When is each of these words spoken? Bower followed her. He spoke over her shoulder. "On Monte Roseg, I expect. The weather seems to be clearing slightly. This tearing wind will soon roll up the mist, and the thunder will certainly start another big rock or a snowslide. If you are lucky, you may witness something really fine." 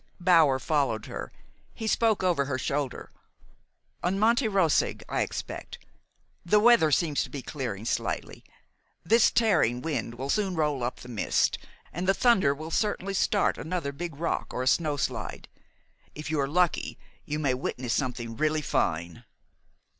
Bower 0.19 0.57
followed 0.57 1.05
her. 1.05 1.31
He 1.75 1.85
spoke 1.85 2.23
over 2.23 2.45
her 2.45 2.57
shoulder. 2.57 3.11
"On 4.01 4.17
Monte 4.17 4.47
Roseg, 4.47 5.03
I 5.07 5.21
expect. 5.21 5.77
The 6.43 6.59
weather 6.59 6.91
seems 6.91 7.21
to 7.21 7.29
be 7.29 7.43
clearing 7.43 7.85
slightly. 7.85 8.43
This 9.05 9.29
tearing 9.29 9.79
wind 9.79 10.15
will 10.15 10.31
soon 10.31 10.55
roll 10.55 10.83
up 10.83 11.01
the 11.01 11.07
mist, 11.07 11.59
and 11.93 12.07
the 12.07 12.15
thunder 12.15 12.55
will 12.55 12.71
certainly 12.71 13.13
start 13.13 13.59
another 13.59 13.91
big 13.91 14.15
rock 14.15 14.51
or 14.55 14.63
a 14.63 14.67
snowslide. 14.67 15.47
If 16.15 16.31
you 16.31 16.39
are 16.39 16.47
lucky, 16.47 16.97
you 17.23 17.37
may 17.37 17.53
witness 17.53 17.93
something 17.93 18.35
really 18.35 18.63
fine." 18.63 19.23